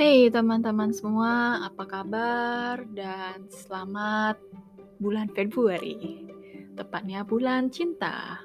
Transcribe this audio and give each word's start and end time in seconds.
Hey 0.00 0.32
teman-teman 0.32 0.96
semua, 0.96 1.60
apa 1.60 1.84
kabar? 1.84 2.88
Dan 2.88 3.52
selamat 3.52 4.40
bulan 4.96 5.28
Februari, 5.36 6.24
tepatnya 6.72 7.20
bulan 7.20 7.68
cinta. 7.68 8.40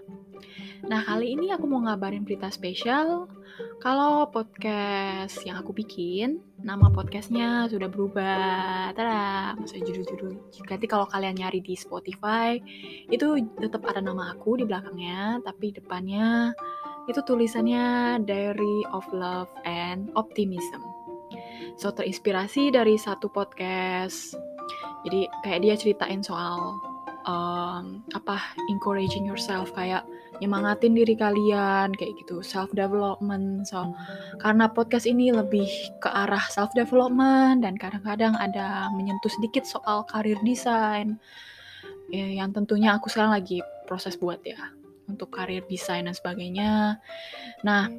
Nah, 0.83 0.99
kali 1.07 1.31
ini 1.31 1.55
aku 1.55 1.63
mau 1.63 1.79
ngabarin 1.87 2.27
berita 2.27 2.51
spesial. 2.51 3.31
Kalau 3.79 4.27
podcast 4.35 5.47
yang 5.47 5.63
aku 5.63 5.71
bikin, 5.71 6.43
nama 6.59 6.91
podcastnya 6.91 7.71
sudah 7.71 7.87
berubah. 7.87 8.91
Tada, 8.91 9.55
maksudnya 9.55 9.87
judul-judul. 9.95 10.59
Nanti 10.67 10.85
kalau 10.91 11.07
kalian 11.07 11.39
nyari 11.39 11.63
di 11.63 11.79
Spotify, 11.79 12.59
itu 13.07 13.39
tetap 13.63 13.79
ada 13.87 14.03
nama 14.03 14.35
aku 14.35 14.59
di 14.59 14.67
belakangnya, 14.67 15.39
tapi 15.39 15.71
depannya 15.71 16.51
itu 17.07 17.23
tulisannya 17.23 18.19
Diary 18.27 18.83
of 18.91 19.07
Love 19.15 19.55
and 19.63 20.11
Optimism. 20.19 20.94
So 21.75 21.91
terinspirasi 21.91 22.71
dari 22.71 22.95
satu 22.95 23.27
podcast. 23.27 24.35
Jadi 25.05 25.29
kayak 25.45 25.59
dia 25.61 25.75
ceritain 25.77 26.23
soal 26.23 26.79
um, 27.27 28.01
apa 28.15 28.41
encouraging 28.71 29.27
yourself 29.27 29.69
kayak 29.75 30.01
nyemangatin 30.39 30.91
diri 30.91 31.15
kalian 31.15 31.93
kayak 31.95 32.15
gitu 32.23 32.39
self 32.41 32.71
development. 32.71 33.67
So 33.67 33.91
karena 34.39 34.71
podcast 34.71 35.05
ini 35.05 35.35
lebih 35.35 35.67
ke 35.99 36.09
arah 36.09 36.41
self 36.49 36.71
development 36.73 37.63
dan 37.67 37.75
kadang-kadang 37.75 38.33
ada 38.39 38.89
menyentuh 38.95 39.31
sedikit 39.31 39.67
soal 39.67 40.07
karir 40.07 40.39
desain 40.43 41.19
ya, 42.09 42.25
yang 42.41 42.53
tentunya 42.53 42.95
aku 42.95 43.09
sekarang 43.09 43.35
lagi 43.35 43.61
proses 43.85 44.17
buat 44.17 44.41
ya 44.41 44.59
untuk 45.05 45.29
karir 45.33 45.61
desain 45.69 46.09
dan 46.09 46.17
sebagainya. 46.17 46.97
Nah, 47.61 47.89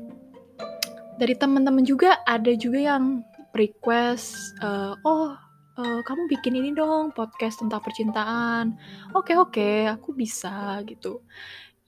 dari 1.16 1.34
teman-teman 1.38 1.86
juga 1.86 2.18
ada 2.26 2.50
juga 2.58 2.82
yang 2.82 3.22
request, 3.56 4.36
uh, 4.60 4.94
oh 5.02 5.34
uh, 5.80 6.00
kamu 6.04 6.28
bikin 6.28 6.56
ini 6.56 6.70
dong 6.72 7.12
podcast 7.12 7.60
tentang 7.60 7.80
percintaan. 7.80 8.76
Oke 9.12 9.32
okay, 9.32 9.36
oke, 9.36 9.52
okay, 9.56 9.76
aku 9.88 10.12
bisa 10.16 10.80
gitu. 10.84 11.24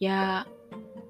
Ya, 0.00 0.46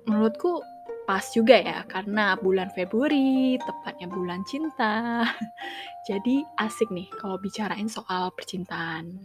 menurutku 0.08 0.62
pas 1.08 1.24
juga 1.32 1.56
ya 1.56 1.88
karena 1.88 2.36
bulan 2.36 2.68
Februari 2.76 3.56
tepatnya 3.62 4.12
bulan 4.12 4.44
cinta. 4.44 5.24
Jadi 6.08 6.44
asik 6.60 6.92
nih 6.92 7.08
kalau 7.16 7.40
bicarain 7.40 7.88
soal 7.88 8.28
percintaan. 8.36 9.16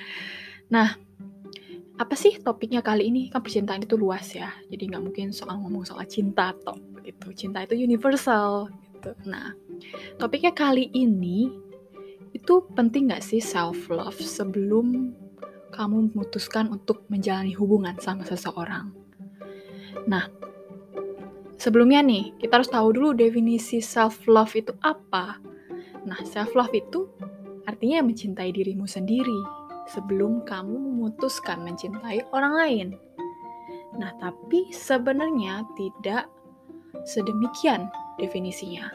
nah, 0.74 0.96
apa 2.00 2.14
sih 2.16 2.40
topiknya 2.40 2.80
kali 2.80 3.12
ini? 3.12 3.28
Kan 3.28 3.44
percintaan 3.44 3.84
itu 3.84 3.94
luas 3.94 4.32
ya, 4.32 4.50
jadi 4.72 4.90
nggak 4.90 5.04
mungkin 5.04 5.28
soal 5.30 5.60
ngomong 5.60 5.86
soal 5.86 6.02
cinta 6.08 6.50
toh 6.64 6.74
gitu. 7.04 7.30
Cinta 7.36 7.62
itu 7.62 7.76
universal 7.78 8.72
gitu. 8.96 9.12
Nah, 9.28 9.54
topiknya 10.16 10.52
kali 10.54 10.88
ini 10.92 11.50
itu 12.32 12.64
penting 12.72 13.12
nggak 13.12 13.24
sih 13.24 13.40
self 13.44 13.92
love 13.92 14.16
sebelum 14.16 15.12
kamu 15.72 16.12
memutuskan 16.12 16.68
untuk 16.68 17.04
menjalani 17.08 17.56
hubungan 17.56 17.96
sama 18.00 18.24
seseorang? 18.24 18.92
Nah, 20.08 20.28
sebelumnya 21.56 22.04
nih 22.04 22.36
kita 22.40 22.60
harus 22.60 22.72
tahu 22.72 22.92
dulu 22.92 23.16
definisi 23.16 23.80
self 23.80 24.24
love 24.28 24.52
itu 24.56 24.72
apa. 24.84 25.40
Nah, 26.04 26.20
self 26.26 26.52
love 26.56 26.72
itu 26.74 27.08
artinya 27.68 28.02
mencintai 28.02 28.50
dirimu 28.50 28.84
sendiri 28.84 29.62
sebelum 29.90 30.42
kamu 30.42 30.72
memutuskan 30.72 31.62
mencintai 31.62 32.26
orang 32.34 32.54
lain. 32.54 32.88
Nah, 33.96 34.10
tapi 34.18 34.72
sebenarnya 34.72 35.68
tidak 35.76 36.26
sedemikian 37.04 37.92
definisinya. 38.16 38.88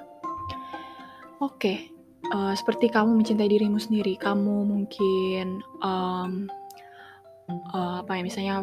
Oke, 1.37 1.93
uh, 2.33 2.57
seperti 2.57 2.89
kamu 2.89 3.21
mencintai 3.21 3.45
dirimu 3.45 3.77
sendiri, 3.77 4.17
kamu 4.17 4.65
mungkin 4.65 5.61
um, 5.85 6.49
uh, 7.77 8.01
apa 8.01 8.17
ya 8.17 8.21
misalnya 8.25 8.55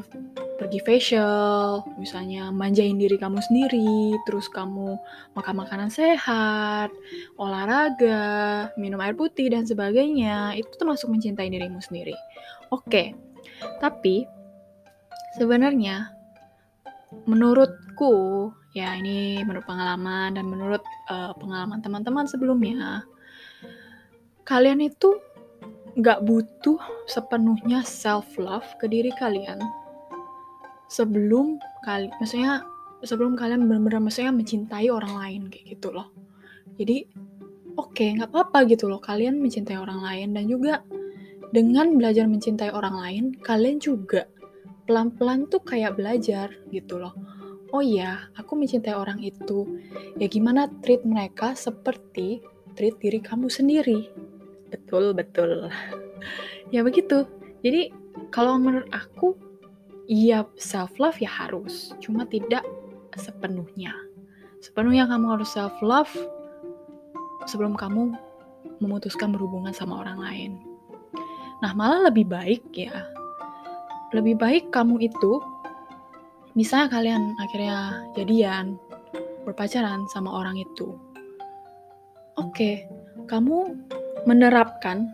pergi 0.59 0.83
facial, 0.83 1.87
misalnya 1.95 2.51
manjain 2.51 2.99
diri 2.99 3.15
kamu 3.15 3.39
sendiri, 3.47 4.19
terus 4.27 4.51
kamu 4.51 4.99
makan 5.39 5.55
makanan 5.55 5.91
sehat, 5.91 6.91
olahraga, 7.39 8.71
minum 8.75 8.99
air 9.03 9.15
putih 9.15 9.55
dan 9.55 9.63
sebagainya, 9.63 10.59
itu 10.59 10.75
termasuk 10.75 11.11
mencintai 11.11 11.47
dirimu 11.47 11.79
sendiri. 11.79 12.19
Oke. 12.75 13.15
Tapi 13.79 14.27
sebenarnya 15.39 16.11
menurutku 17.31 18.51
ya 18.75 18.99
ini 18.99 19.41
menurut 19.47 19.65
pengalaman 19.65 20.35
dan 20.35 20.45
menurut 20.51 20.83
uh, 21.07 21.31
pengalaman 21.39 21.79
teman-teman 21.79 22.27
sebelumnya 22.27 23.07
kalian 24.43 24.83
itu 24.83 25.15
nggak 25.95 26.27
butuh 26.27 26.83
sepenuhnya 27.07 27.87
self 27.87 28.35
love 28.35 28.67
ke 28.83 28.91
diri 28.91 29.15
kalian 29.15 29.63
sebelum 30.91 31.63
kali 31.87 32.11
maksudnya 32.19 32.67
sebelum 33.07 33.39
kalian 33.39 33.71
benar-benar 33.71 34.03
maksudnya 34.03 34.35
mencintai 34.35 34.91
orang 34.91 35.15
lain 35.15 35.43
kayak 35.53 35.79
gitu 35.79 35.95
loh. 35.95 36.11
Jadi 36.75 37.07
oke 37.79 37.95
okay, 37.95 38.11
nggak 38.19 38.35
apa-apa 38.35 38.67
gitu 38.67 38.91
loh 38.91 38.99
kalian 38.99 39.39
mencintai 39.39 39.79
orang 39.79 40.03
lain 40.03 40.35
dan 40.35 40.45
juga 40.51 40.83
dengan 41.55 41.95
belajar 41.95 42.27
mencintai 42.27 42.75
orang 42.75 42.99
lain 42.99 43.25
kalian 43.39 43.79
juga 43.79 44.27
pelan-pelan 44.91 45.47
tuh 45.47 45.63
kayak 45.63 45.95
belajar 45.95 46.51
gitu 46.75 46.99
loh 46.99 47.15
oh 47.75 47.83
iya 47.83 48.31
aku 48.39 48.55
mencintai 48.55 48.95
orang 48.95 49.19
itu. 49.19 49.67
Ya 50.15 50.31
gimana 50.31 50.71
treat 50.87 51.03
mereka 51.03 51.59
seperti 51.59 52.39
treat 52.79 52.95
diri 53.03 53.19
kamu 53.19 53.51
sendiri? 53.51 54.07
Betul 54.71 55.11
betul. 55.11 55.67
Ya 56.71 56.87
begitu. 56.87 57.27
Jadi 57.67 57.91
kalau 58.31 58.57
menurut 58.63 58.87
aku 58.95 59.35
iya 60.07 60.47
self 60.55 60.95
love 61.03 61.19
ya 61.19 61.29
harus. 61.29 61.91
Cuma 61.99 62.23
tidak 62.31 62.63
sepenuhnya. 63.19 63.95
Sepenuhnya 64.63 65.11
kamu 65.11 65.35
harus 65.39 65.51
self 65.51 65.75
love 65.83 66.11
sebelum 67.51 67.75
kamu 67.75 68.15
memutuskan 68.79 69.35
berhubungan 69.35 69.75
sama 69.75 70.07
orang 70.07 70.19
lain. 70.23 70.53
Nah 71.61 71.75
malah 71.75 72.07
lebih 72.11 72.31
baik 72.31 72.65
ya. 72.75 73.11
Lebih 74.15 74.39
baik 74.39 74.65
kamu 74.71 75.11
itu 75.11 75.43
misalnya 76.55 76.89
kalian 76.91 77.35
akhirnya 77.39 78.07
jadian 78.15 78.79
berpacaran 79.45 80.07
sama 80.11 80.33
orang 80.33 80.57
itu 80.57 80.95
oke 82.39 82.51
okay, 82.55 82.89
kamu 83.27 83.75
menerapkan 84.25 85.13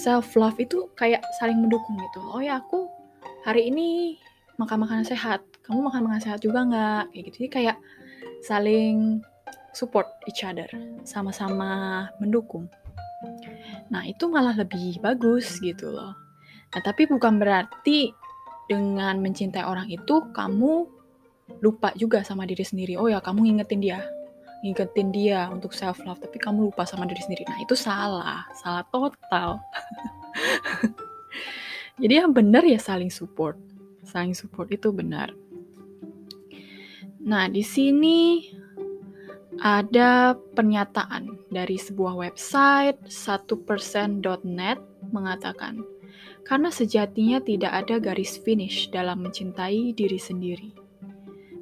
self 0.00 0.32
love 0.36 0.56
itu 0.56 0.88
kayak 0.96 1.20
saling 1.36 1.60
mendukung 1.60 1.96
gitu. 2.00 2.20
Oh 2.32 2.40
ya 2.40 2.60
aku 2.60 2.88
hari 3.44 3.68
ini 3.68 4.16
makan 4.56 4.88
makanan 4.88 5.04
sehat, 5.04 5.44
kamu 5.64 5.92
makan 5.92 6.08
makanan 6.08 6.24
sehat 6.24 6.40
juga 6.40 6.64
nggak? 6.64 7.12
Kayak 7.12 7.24
gitu. 7.28 7.36
Jadi 7.44 7.50
kayak 7.52 7.76
saling 8.44 9.20
support 9.76 10.08
each 10.24 10.40
other, 10.40 10.68
sama-sama 11.04 12.08
mendukung. 12.16 12.64
Nah 13.92 14.08
itu 14.08 14.24
malah 14.32 14.56
lebih 14.56 15.04
bagus 15.04 15.60
gitu 15.60 15.92
loh. 15.92 16.16
Nah 16.72 16.80
tapi 16.80 17.04
bukan 17.04 17.36
berarti 17.36 18.12
dengan 18.66 19.18
mencintai 19.22 19.62
orang 19.62 19.86
itu 19.90 20.26
kamu 20.34 20.86
lupa 21.62 21.94
juga 21.94 22.26
sama 22.26 22.44
diri 22.44 22.66
sendiri. 22.66 22.98
Oh 22.98 23.06
ya 23.06 23.22
kamu 23.22 23.46
ngingetin 23.46 23.80
dia, 23.82 23.98
ngingetin 24.66 25.08
dia 25.14 25.46
untuk 25.50 25.70
self 25.70 26.02
love 26.02 26.18
tapi 26.18 26.38
kamu 26.42 26.70
lupa 26.70 26.82
sama 26.82 27.06
diri 27.06 27.22
sendiri. 27.22 27.46
Nah 27.46 27.62
itu 27.62 27.78
salah. 27.78 28.46
Salah 28.58 28.84
total. 28.90 29.62
Jadi 32.02 32.12
yang 32.12 32.34
benar 32.34 32.66
ya 32.66 32.76
saling 32.76 33.08
support. 33.08 33.56
Saling 34.04 34.36
support 34.36 34.68
itu 34.74 34.90
benar. 34.92 35.32
Nah 37.22 37.48
di 37.50 37.62
sini 37.64 38.50
ada 39.62 40.36
pernyataan 40.36 41.48
dari 41.48 41.80
sebuah 41.80 42.12
website 42.12 43.00
1%.net 43.08 44.78
mengatakan 45.14 45.80
karena 46.46 46.70
sejatinya 46.70 47.42
tidak 47.42 47.72
ada 47.72 47.98
garis 47.98 48.38
finish 48.40 48.88
dalam 48.92 49.24
mencintai 49.24 49.92
diri 49.96 50.20
sendiri 50.20 50.70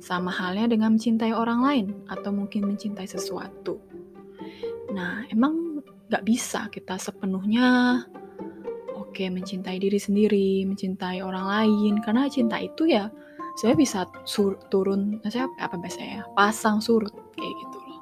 sama 0.04 0.28
halnya 0.28 0.68
dengan 0.68 1.00
mencintai 1.00 1.32
orang 1.32 1.60
lain 1.64 1.86
atau 2.12 2.28
mungkin 2.28 2.68
mencintai 2.68 3.08
sesuatu. 3.08 3.80
Nah, 4.92 5.24
emang 5.32 5.80
gak 6.12 6.28
bisa 6.28 6.68
kita 6.68 7.00
sepenuhnya 7.00 8.04
oke 8.92 9.16
okay, 9.16 9.32
mencintai 9.32 9.80
diri 9.80 9.96
sendiri, 9.96 10.68
mencintai 10.68 11.24
orang 11.24 11.48
lain 11.48 12.04
karena 12.04 12.28
cinta 12.28 12.60
itu 12.60 12.84
ya 12.84 13.08
saya 13.56 13.72
bisa 13.78 14.04
sur 14.28 14.58
turun, 14.68 15.22
saya 15.30 15.48
apa 15.62 15.78
biasanya 15.78 16.26
pasang 16.36 16.82
surut 16.82 17.14
kayak 17.38 17.54
gitu 17.64 17.78
loh. 17.88 18.00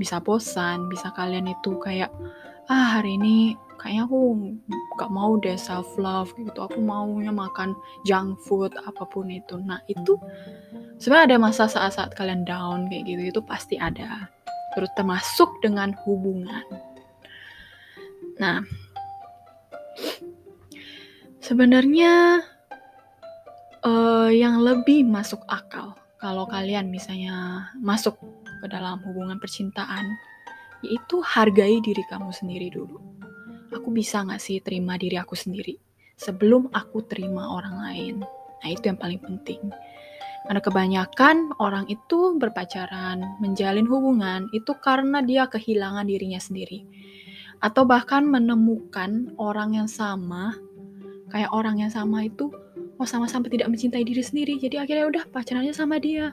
Bisa 0.00 0.22
bosan, 0.22 0.88
bisa 0.88 1.12
kalian 1.12 1.52
itu 1.52 1.76
kayak 1.82 2.08
ah 2.72 2.98
hari 2.98 3.18
ini 3.20 3.58
kayaknya 3.76 4.08
aku 4.08 4.20
gak 4.96 5.12
mau 5.12 5.36
deh 5.38 5.56
self 5.56 5.86
love 6.00 6.32
gitu. 6.36 6.56
Aku 6.56 6.80
maunya 6.80 7.30
makan 7.30 7.76
junk 8.08 8.40
food 8.44 8.72
apa 8.82 9.04
pun 9.08 9.28
itu. 9.28 9.60
Nah 9.60 9.80
itu 9.86 10.16
sebenarnya 10.98 11.36
ada 11.36 11.38
masa 11.38 11.64
saat-saat 11.68 12.16
kalian 12.16 12.42
down 12.48 12.88
kayak 12.88 13.06
gitu 13.06 13.22
itu 13.36 13.40
pasti 13.44 13.76
ada. 13.76 14.28
Terus 14.74 14.90
termasuk 14.96 15.48
dengan 15.64 15.96
hubungan. 16.04 16.64
Nah, 18.36 18.60
sebenarnya 21.40 22.44
uh, 23.80 24.28
yang 24.28 24.60
lebih 24.60 25.08
masuk 25.08 25.40
akal 25.48 25.96
kalau 26.20 26.44
kalian 26.44 26.92
misalnya 26.92 27.68
masuk 27.80 28.20
ke 28.60 28.66
dalam 28.68 29.00
hubungan 29.08 29.40
percintaan, 29.40 30.04
yaitu 30.84 31.20
hargai 31.24 31.80
diri 31.80 32.04
kamu 32.12 32.28
sendiri 32.32 32.68
dulu. 32.68 33.00
Aku 33.74 33.90
bisa 33.90 34.22
nggak 34.22 34.42
sih 34.42 34.62
terima 34.62 34.94
diri 34.94 35.18
aku 35.18 35.34
sendiri 35.34 35.78
sebelum 36.16 36.72
aku 36.72 37.04
terima 37.04 37.52
orang 37.52 37.76
lain? 37.82 38.16
Nah 38.62 38.68
itu 38.72 38.88
yang 38.88 38.98
paling 38.98 39.20
penting. 39.20 39.60
Karena 40.46 40.62
kebanyakan 40.62 41.58
orang 41.58 41.90
itu 41.90 42.38
berpacaran, 42.38 43.42
menjalin 43.42 43.86
hubungan 43.90 44.46
itu 44.54 44.72
karena 44.78 45.18
dia 45.18 45.50
kehilangan 45.50 46.06
dirinya 46.06 46.38
sendiri. 46.38 46.86
Atau 47.58 47.82
bahkan 47.82 48.22
menemukan 48.22 49.34
orang 49.42 49.74
yang 49.74 49.90
sama, 49.90 50.54
kayak 51.34 51.50
orang 51.50 51.82
yang 51.82 51.90
sama 51.90 52.30
itu, 52.30 52.54
oh 52.94 53.08
sama-sama 53.08 53.50
tidak 53.50 53.66
mencintai 53.66 54.06
diri 54.06 54.22
sendiri, 54.22 54.54
jadi 54.62 54.86
akhirnya 54.86 55.10
udah 55.10 55.24
pacarannya 55.34 55.74
sama 55.74 55.98
dia. 55.98 56.30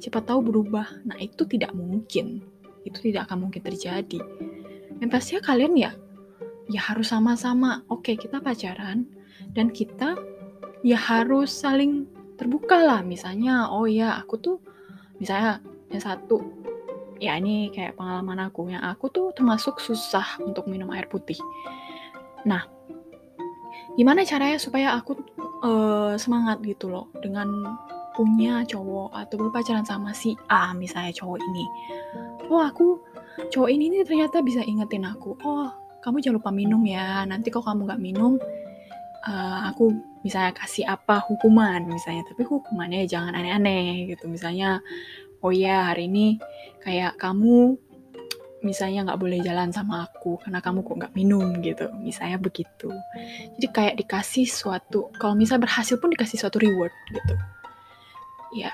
Siapa 0.00 0.24
tahu 0.24 0.40
berubah. 0.40 1.04
Nah 1.04 1.20
itu 1.20 1.44
tidak 1.44 1.76
mungkin. 1.76 2.40
Itu 2.88 3.04
tidak 3.04 3.28
akan 3.28 3.44
mungkin 3.44 3.60
terjadi. 3.60 4.24
Yang 5.04 5.10
pastinya 5.12 5.40
kalian 5.44 5.76
ya, 5.76 5.92
ya 6.70 6.80
harus 6.80 7.10
sama-sama. 7.10 7.82
Oke 7.90 8.14
kita 8.14 8.38
pacaran, 8.38 9.04
dan 9.52 9.74
kita 9.74 10.14
ya 10.86 10.96
harus 10.96 11.50
saling 11.50 12.06
terbuka 12.38 12.78
lah. 12.80 13.00
Misalnya 13.02 13.68
oh 13.68 13.84
ya 13.90 14.16
aku 14.16 14.38
tuh 14.38 14.56
misalnya 15.18 15.60
yang 15.90 16.00
satu 16.00 16.40
ya 17.20 17.36
ini 17.36 17.68
kayak 17.68 18.00
pengalaman 18.00 18.48
aku 18.48 18.72
yang 18.72 18.80
aku 18.80 19.12
tuh 19.12 19.34
termasuk 19.36 19.76
susah 19.82 20.40
untuk 20.40 20.64
minum 20.70 20.88
air 20.94 21.04
putih. 21.10 21.36
Nah 22.48 22.64
gimana 23.98 24.24
caranya 24.24 24.56
supaya 24.56 24.94
aku 24.96 25.18
uh, 25.66 26.14
semangat 26.16 26.62
gitu 26.64 26.88
loh 26.88 27.10
dengan 27.20 27.50
punya 28.16 28.64
cowok 28.64 29.12
atau 29.14 29.36
berpacaran 29.36 29.84
sama 29.84 30.16
si 30.16 30.38
A 30.48 30.72
misalnya 30.72 31.12
cowok 31.12 31.38
ini. 31.42 31.64
Oh 32.48 32.62
aku 32.64 33.02
cowok 33.52 33.68
ini 33.68 34.00
ternyata 34.06 34.40
bisa 34.40 34.64
ingetin 34.64 35.04
aku. 35.04 35.36
Oh 35.44 35.79
kamu 36.00 36.20
jangan 36.24 36.36
lupa 36.40 36.50
minum 36.52 36.82
ya. 36.84 37.24
Nanti 37.28 37.52
kok 37.52 37.64
kamu 37.64 37.88
nggak 37.88 38.02
minum 38.02 38.40
uh, 39.26 39.58
aku 39.68 39.92
misalnya 40.24 40.52
kasih 40.56 40.84
apa 40.88 41.20
hukuman 41.24 41.84
misalnya. 41.88 42.24
Tapi 42.28 42.42
hukumannya 42.44 43.04
jangan 43.08 43.36
aneh-aneh 43.36 44.10
gitu. 44.12 44.28
Misalnya 44.28 44.80
oh 45.40 45.52
ya 45.52 45.92
hari 45.92 46.08
ini 46.08 46.36
kayak 46.84 47.16
kamu 47.20 47.76
misalnya 48.60 49.08
nggak 49.08 49.20
boleh 49.20 49.40
jalan 49.40 49.72
sama 49.72 50.04
aku 50.04 50.36
karena 50.44 50.60
kamu 50.60 50.84
kok 50.84 50.96
nggak 51.00 51.14
minum 51.16 51.48
gitu. 51.64 51.88
Misalnya 52.00 52.36
begitu. 52.36 52.92
Jadi 53.56 53.66
kayak 53.72 53.94
dikasih 54.00 54.44
suatu 54.48 55.08
kalau 55.16 55.36
misalnya 55.36 55.68
berhasil 55.68 55.96
pun 55.96 56.12
dikasih 56.12 56.36
suatu 56.40 56.60
reward 56.60 56.92
gitu. 57.12 57.34
Ya 58.56 58.72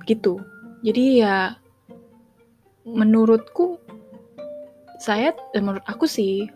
begitu. 0.00 0.40
Jadi 0.84 1.24
ya 1.24 1.56
menurutku 2.88 3.87
saya 4.98 5.32
eh, 5.54 5.62
menurut 5.62 5.86
aku 5.86 6.04
sih 6.04 6.50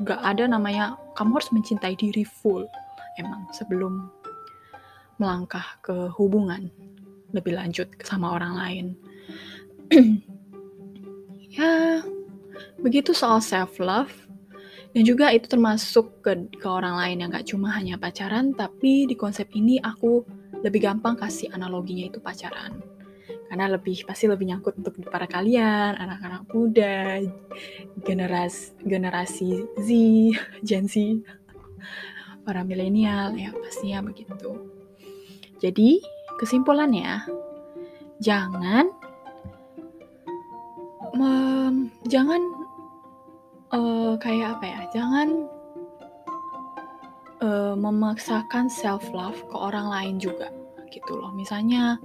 nggak 0.00 0.20
ada 0.20 0.44
namanya 0.50 0.98
kamu 1.14 1.38
harus 1.38 1.52
mencintai 1.54 1.94
diri 1.94 2.26
full 2.26 2.66
emang 3.20 3.46
sebelum 3.54 4.10
melangkah 5.22 5.62
ke 5.84 6.10
hubungan 6.18 6.72
lebih 7.30 7.54
lanjut 7.54 7.86
sama 8.02 8.34
orang 8.34 8.54
lain. 8.58 8.86
ya, 11.58 12.02
begitu 12.82 13.14
soal 13.14 13.38
self 13.42 13.78
love 13.78 14.10
dan 14.94 15.02
juga 15.02 15.34
itu 15.34 15.50
termasuk 15.50 16.22
ke, 16.22 16.46
ke 16.54 16.68
orang 16.70 16.94
lain 16.94 17.16
yang 17.26 17.30
gak 17.34 17.50
cuma 17.50 17.74
hanya 17.74 17.98
pacaran, 17.98 18.54
tapi 18.54 19.10
di 19.10 19.18
konsep 19.18 19.50
ini 19.50 19.82
aku 19.82 20.22
lebih 20.62 20.86
gampang 20.86 21.18
kasih 21.18 21.50
analoginya 21.50 22.06
itu 22.06 22.22
pacaran. 22.22 22.78
Karena 23.44 23.70
lebih 23.70 24.08
pasti 24.08 24.26
lebih 24.26 24.50
nyangkut 24.50 24.80
untuk 24.80 24.98
para 25.06 25.28
kalian, 25.28 25.94
anak-anak 25.94 26.48
muda, 26.50 27.22
generasi 28.02 28.74
generasi 28.82 29.62
Z, 29.78 29.88
Gen 30.66 30.86
Z 30.90 30.94
para 32.44 32.60
milenial 32.60 33.32
ya 33.34 33.50
pastinya 33.56 34.04
begitu. 34.04 34.52
Jadi 35.58 36.04
kesimpulannya 36.36 37.24
jangan 38.20 38.92
mem, 41.14 41.88
jangan 42.10 42.42
uh, 43.72 44.14
kayak 44.20 44.58
apa 44.58 44.64
ya 44.66 44.80
jangan 44.92 45.28
uh, 47.40 47.74
memaksakan 47.78 48.68
self 48.68 49.08
love 49.14 49.38
ke 49.48 49.56
orang 49.56 49.88
lain 49.88 50.16
juga 50.20 50.50
gitu 50.90 51.18
loh 51.18 51.34
misalnya 51.34 51.98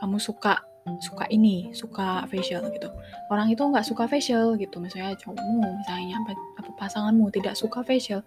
kamu 0.00 0.20
suka 0.20 0.67
suka 0.98 1.28
ini 1.28 1.76
suka 1.76 2.24
facial 2.32 2.72
gitu. 2.72 2.88
Orang 3.28 3.52
itu 3.52 3.60
nggak 3.60 3.84
suka 3.84 4.08
facial 4.08 4.56
gitu. 4.56 4.80
Misalnya 4.80 5.12
cowokmu 5.20 5.84
misalnya 5.84 6.16
apa 6.56 6.70
pasanganmu 6.80 7.28
tidak 7.28 7.52
suka 7.52 7.84
facial 7.84 8.24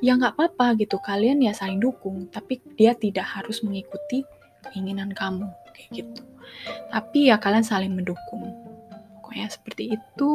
ya 0.00 0.16
nggak 0.16 0.34
apa-apa 0.34 0.80
gitu. 0.80 0.96
Kalian 0.96 1.44
ya 1.44 1.52
saling 1.52 1.76
dukung 1.78 2.32
tapi 2.32 2.64
dia 2.80 2.96
tidak 2.96 3.28
harus 3.28 3.60
mengikuti 3.60 4.24
keinginan 4.72 5.12
kamu 5.12 5.46
kayak 5.76 5.90
gitu. 5.92 6.22
Tapi 6.88 7.28
ya 7.28 7.36
kalian 7.36 7.66
saling 7.66 7.92
mendukung. 7.92 8.48
Pokoknya 9.20 9.52
seperti 9.52 9.92
itu. 9.92 10.32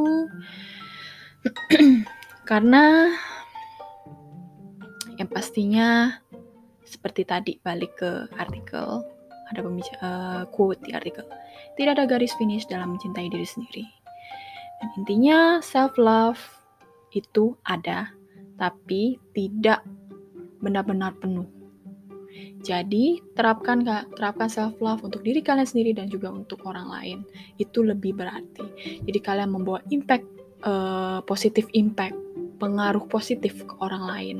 Karena 2.50 3.12
yang 5.18 5.28
pastinya 5.34 6.22
seperti 6.88 7.28
tadi 7.28 7.54
balik 7.60 8.00
ke 8.00 8.12
artikel 8.40 9.17
ada 9.52 9.60
pembicara 9.64 10.00
uh, 10.04 10.44
quote 10.52 10.80
di 10.84 10.92
artikel 10.94 11.24
tidak 11.80 12.00
ada 12.00 12.06
garis 12.06 12.34
finish 12.36 12.68
dalam 12.68 12.96
mencintai 12.96 13.28
diri 13.32 13.48
sendiri 13.48 13.86
dan 14.82 14.90
intinya 15.02 15.60
self 15.64 15.98
love 15.98 16.40
itu 17.16 17.56
ada 17.66 18.12
tapi 18.58 19.22
tidak 19.32 19.86
benar-benar 20.62 21.14
penuh. 21.22 21.46
Jadi, 22.66 23.22
terapkan 23.38 23.86
terapkan 24.18 24.50
self 24.50 24.78
love 24.82 25.06
untuk 25.06 25.22
diri 25.22 25.40
kalian 25.40 25.66
sendiri 25.66 25.94
dan 25.94 26.10
juga 26.10 26.34
untuk 26.34 26.66
orang 26.66 26.90
lain. 26.90 27.18
Itu 27.62 27.86
lebih 27.86 28.18
berarti. 28.18 28.66
Jadi 29.06 29.20
kalian 29.22 29.54
membawa 29.54 29.80
impact 29.94 30.26
uh, 30.66 31.22
positif 31.24 31.70
impact, 31.78 32.18
pengaruh 32.58 33.06
positif 33.08 33.62
ke 33.64 33.74
orang 33.80 34.04
lain 34.06 34.38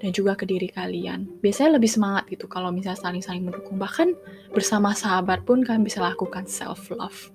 dan 0.00 0.10
juga 0.14 0.38
ke 0.38 0.44
diri 0.44 0.68
kalian. 0.70 1.28
Biasanya 1.40 1.76
lebih 1.80 1.90
semangat 1.90 2.26
gitu 2.30 2.46
kalau 2.46 2.70
misalnya 2.70 3.00
saling-saling 3.00 3.46
mendukung. 3.46 3.76
Bahkan 3.76 4.14
bersama 4.52 4.92
sahabat 4.92 5.42
pun 5.44 5.62
kalian 5.66 5.84
bisa 5.86 6.02
lakukan 6.04 6.46
self 6.46 6.88
love. 6.92 7.30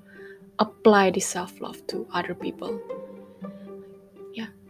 Apply 0.62 1.10
the 1.10 1.24
self 1.24 1.58
love 1.60 1.82
to 1.90 2.06
other 2.14 2.38
people. 2.38 2.78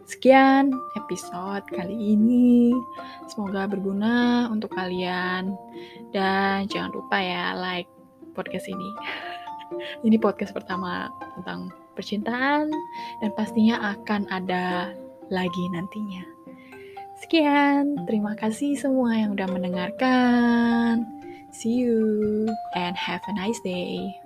Sekian 0.04 0.68
episode 1.00 1.64
kali 1.72 1.96
ini. 2.12 2.76
Semoga 3.24 3.64
berguna 3.64 4.48
untuk 4.52 4.76
kalian. 4.76 5.56
Dan 6.12 6.68
jangan 6.68 6.92
lupa 6.92 7.16
ya 7.16 7.56
like 7.56 7.88
podcast 8.36 8.68
ini. 8.68 8.90
ini 10.06 10.20
podcast 10.20 10.52
pertama 10.52 11.08
tentang 11.40 11.72
percintaan 11.96 12.68
dan 13.24 13.30
pastinya 13.32 13.96
akan 13.96 14.28
ada 14.28 14.92
lagi 15.32 15.64
nantinya. 15.72 16.33
Sekian, 17.14 18.06
terima 18.10 18.34
kasih 18.34 18.74
semua 18.74 19.14
yang 19.14 19.38
udah 19.38 19.46
mendengarkan. 19.46 21.06
See 21.54 21.86
you 21.86 22.50
and 22.74 22.98
have 22.98 23.22
a 23.30 23.34
nice 23.38 23.58
day. 23.62 24.23